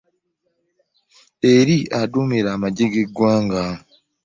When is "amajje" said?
2.55-2.85